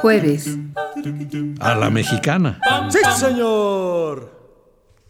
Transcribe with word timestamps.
Jueves. 0.00 0.58
A 1.60 1.74
la 1.74 1.90
mexicana. 1.90 2.60
Sí, 2.88 2.98
señor. 3.16 4.32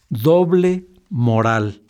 Doble 0.09 0.87
moral. 1.11 1.83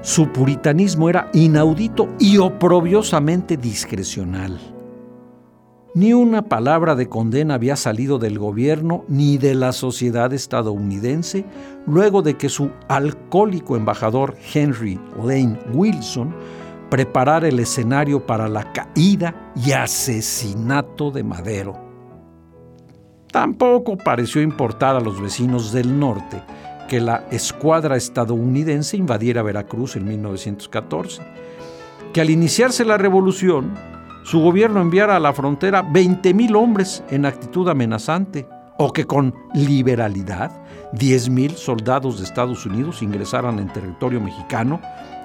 Su 0.00 0.28
puritanismo 0.28 1.08
era 1.10 1.28
inaudito 1.32 2.08
y 2.20 2.38
oprobiosamente 2.38 3.56
discrecional. 3.56 4.58
Ni 5.94 6.12
una 6.12 6.42
palabra 6.42 6.94
de 6.94 7.08
condena 7.08 7.54
había 7.54 7.74
salido 7.74 8.18
del 8.18 8.38
gobierno 8.38 9.04
ni 9.08 9.38
de 9.38 9.54
la 9.54 9.72
sociedad 9.72 10.32
estadounidense 10.32 11.44
luego 11.86 12.22
de 12.22 12.36
que 12.36 12.48
su 12.48 12.70
alcohólico 12.88 13.76
embajador 13.76 14.36
Henry 14.54 15.00
Lane 15.16 15.58
Wilson 15.72 16.32
preparara 16.88 17.48
el 17.48 17.58
escenario 17.58 18.24
para 18.24 18.48
la 18.48 18.72
caída 18.72 19.52
y 19.56 19.72
asesinato 19.72 21.10
de 21.10 21.24
Madero. 21.24 21.76
Tampoco 23.32 23.98
pareció 23.98 24.40
importar 24.42 24.94
a 24.94 25.00
los 25.00 25.20
vecinos 25.20 25.72
del 25.72 25.98
norte 25.98 26.40
que 26.88 27.00
la 27.00 27.26
escuadra 27.30 27.96
estadounidense 27.96 28.96
invadiera 28.96 29.42
Veracruz 29.42 29.94
en 29.94 30.06
1914, 30.06 31.22
que 32.12 32.20
al 32.20 32.30
iniciarse 32.30 32.84
la 32.84 32.98
revolución, 32.98 33.74
su 34.24 34.40
gobierno 34.40 34.80
enviara 34.80 35.14
a 35.14 35.20
la 35.20 35.32
frontera 35.32 35.84
20.000 35.84 36.56
hombres 36.56 37.04
en 37.10 37.26
actitud 37.26 37.68
amenazante, 37.68 38.48
o 38.78 38.92
que 38.92 39.06
con 39.06 39.34
liberalidad 39.54 40.50
10.000 40.92 41.54
soldados 41.54 42.18
de 42.18 42.24
Estados 42.24 42.64
Unidos 42.64 43.02
ingresaran 43.02 43.58
en 43.58 43.72
territorio 43.72 44.20
mexicano, 44.20 44.80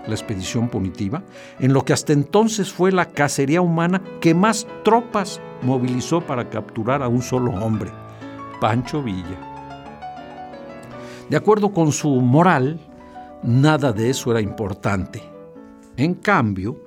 la 0.08 0.14
expedición 0.14 0.68
punitiva, 0.70 1.24
en 1.60 1.72
lo 1.72 1.86
que 1.86 1.94
hasta 1.94 2.14
entonces 2.14 2.74
fue 2.74 2.92
la 2.92 3.06
cacería 3.06 3.62
humana 3.62 4.02
que 4.20 4.34
más 4.34 4.68
tropas 4.84 5.40
movilizó 5.62 6.20
para 6.20 6.50
capturar 6.50 7.02
a 7.02 7.08
un 7.08 7.22
solo 7.22 7.52
hombre, 7.52 7.92
Pancho 8.60 9.02
Villa. 9.02 9.53
De 11.30 11.38
acuerdo 11.38 11.72
con 11.72 11.92
su 11.92 12.10
moral, 12.22 12.80
nada 13.44 13.92
de 13.94 14.10
eso 14.10 14.32
era 14.32 14.42
importante. 14.42 15.22
En 15.98 16.16
cambio, 16.16 16.84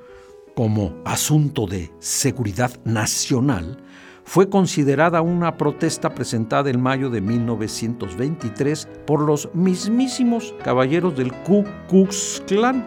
como 0.55 0.95
asunto 1.05 1.67
de 1.67 1.93
seguridad 1.99 2.73
nacional, 2.85 3.79
fue 4.25 4.51
considerada 4.51 5.23
una 5.23 5.57
protesta 5.57 6.13
presentada 6.15 6.69
en 6.69 6.81
mayo 6.81 7.11
de 7.11 7.21
1923 7.21 8.89
por 9.07 9.21
los 9.21 9.49
mismísimos 9.55 10.53
caballeros 10.65 11.17
del 11.17 11.33
Ku 11.33 11.65
Klux 11.89 12.43
Klan, 12.47 12.85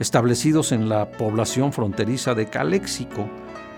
establecidos 0.00 0.72
en 0.72 0.88
la 0.88 1.12
población 1.12 1.72
fronteriza 1.72 2.34
de 2.34 2.46
Caléxico, 2.46 3.28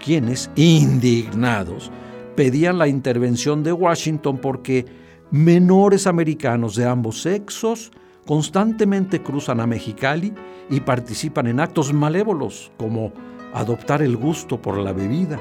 quienes, 0.03 0.51
indignados, 0.57 1.91
pedían 2.35 2.79
la 2.79 2.89
intervención 2.89 3.63
de 3.63 3.73
Washington 3.73 4.39
porque 4.39 5.04
menores 5.31 6.07
americanos 6.07 6.77
de 6.77 6.87
ambos 6.87 7.23
sexos 7.23 7.91
constantemente 8.27 9.23
cruzan 9.23 9.61
a 9.61 9.67
Mexicali 9.67 10.33
y 10.71 10.81
participan 10.81 11.47
en 11.47 11.61
actos 11.61 11.93
malévolos 11.93 12.73
como 12.79 13.13
adoptar 13.53 14.03
el 14.03 14.17
gusto 14.17 14.61
por 14.61 14.79
la 14.79 14.93
bebida, 14.93 15.39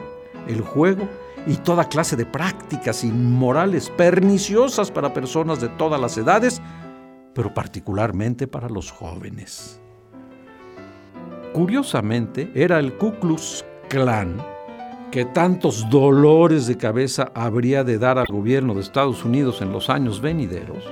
el 0.48 0.62
juego 0.62 1.08
y 1.48 1.56
toda 1.56 1.90
clase 1.90 2.16
de 2.16 2.26
prácticas 2.26 3.04
inmorales 3.04 3.90
perniciosas 3.90 4.92
para 4.92 5.14
personas 5.14 5.60
de 5.62 5.70
todas 5.70 6.00
las 6.00 6.18
edades, 6.18 6.62
pero 7.34 7.54
particularmente 7.54 8.48
para 8.48 8.70
los 8.70 8.92
jóvenes. 8.92 9.80
Curiosamente, 11.54 12.52
era 12.56 12.80
el 12.80 12.98
Ku 12.98 13.14
Klux 13.20 13.64
Klan 13.90 14.53
que 15.14 15.26
tantos 15.26 15.88
dolores 15.92 16.66
de 16.66 16.76
cabeza 16.76 17.32
habría 17.36 17.84
de 17.84 18.00
dar 18.00 18.18
al 18.18 18.26
gobierno 18.26 18.74
de 18.74 18.82
Estados 18.82 19.24
Unidos 19.24 19.62
en 19.62 19.72
los 19.72 19.92
años 19.92 20.22
venideros, 20.22 20.84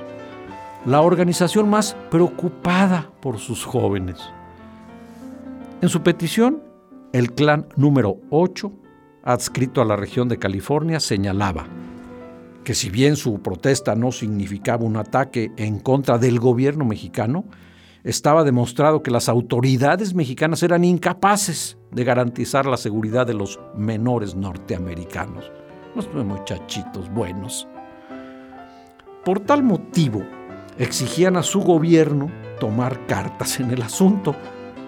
la 0.86 1.00
organización 1.00 1.68
más 1.68 1.96
preocupada 2.08 3.10
por 3.20 3.38
sus 3.40 3.64
jóvenes. 3.64 4.20
En 5.80 5.88
su 5.88 6.04
petición, 6.04 6.62
el 7.12 7.32
clan 7.32 7.66
número 7.74 8.18
8, 8.30 8.70
adscrito 9.24 9.82
a 9.82 9.84
la 9.84 9.96
región 9.96 10.28
de 10.28 10.38
California, 10.38 11.00
señalaba 11.00 11.66
que 12.62 12.74
si 12.74 12.90
bien 12.90 13.16
su 13.16 13.42
protesta 13.42 13.96
no 13.96 14.12
significaba 14.12 14.84
un 14.84 14.98
ataque 14.98 15.50
en 15.56 15.80
contra 15.80 16.18
del 16.18 16.38
gobierno 16.38 16.84
mexicano, 16.84 17.44
estaba 18.04 18.44
demostrado 18.44 19.02
que 19.02 19.10
las 19.10 19.28
autoridades 19.28 20.14
mexicanas 20.14 20.62
eran 20.62 20.84
incapaces 20.84 21.78
de 21.90 22.04
garantizar 22.04 22.66
la 22.66 22.76
seguridad 22.76 23.26
de 23.26 23.34
los 23.34 23.60
menores 23.76 24.34
norteamericanos, 24.34 25.50
los 25.94 26.12
muchachitos 26.12 27.08
buenos. 27.10 27.68
Por 29.24 29.40
tal 29.40 29.62
motivo, 29.62 30.24
exigían 30.78 31.36
a 31.36 31.42
su 31.42 31.60
gobierno 31.60 32.30
tomar 32.58 33.06
cartas 33.06 33.60
en 33.60 33.70
el 33.70 33.82
asunto, 33.82 34.34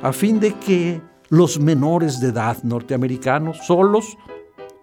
a 0.03 0.13
fin 0.13 0.41
de 0.41 0.55
que 0.55 1.01
los 1.29 1.61
menores 1.61 2.21
de 2.21 2.29
edad 2.29 2.63
norteamericanos 2.63 3.59
solos 3.59 4.17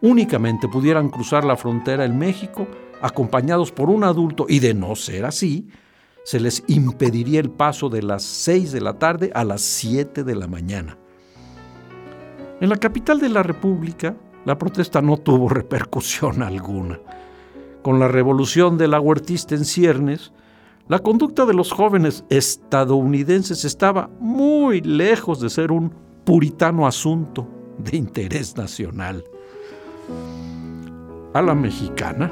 únicamente 0.01 0.67
pudieran 0.67 1.09
cruzar 1.09 1.43
la 1.43 1.57
frontera 1.57 2.05
en 2.05 2.17
México 2.17 2.67
acompañados 3.01 3.71
por 3.71 3.89
un 3.89 4.03
adulto 4.03 4.45
y 4.47 4.59
de 4.59 4.73
no 4.73 4.95
ser 4.95 5.25
así, 5.25 5.67
se 6.23 6.39
les 6.39 6.63
impediría 6.67 7.39
el 7.39 7.49
paso 7.49 7.89
de 7.89 8.03
las 8.03 8.23
6 8.23 8.71
de 8.71 8.81
la 8.81 8.93
tarde 8.99 9.31
a 9.33 9.43
las 9.43 9.61
7 9.61 10.23
de 10.23 10.35
la 10.35 10.47
mañana. 10.47 10.97
En 12.59 12.69
la 12.69 12.77
capital 12.77 13.19
de 13.19 13.29
la 13.29 13.41
República, 13.41 14.15
la 14.45 14.57
protesta 14.57 15.01
no 15.01 15.17
tuvo 15.17 15.49
repercusión 15.49 16.43
alguna. 16.43 16.99
Con 17.81 17.99
la 17.99 18.07
revolución 18.07 18.77
de 18.77 18.87
la 18.87 18.99
huertista 18.99 19.55
en 19.55 19.65
ciernes, 19.65 20.31
la 20.87 20.99
conducta 20.99 21.45
de 21.45 21.53
los 21.53 21.71
jóvenes 21.71 22.25
estadounidenses 22.29 23.65
estaba 23.65 24.09
muy 24.19 24.81
lejos 24.81 25.39
de 25.39 25.49
ser 25.49 25.71
un 25.71 25.91
puritano 26.25 26.85
asunto 26.85 27.47
de 27.77 27.97
interés 27.97 28.55
nacional. 28.57 29.23
A 31.33 31.41
la 31.41 31.55
mexicana, 31.55 32.31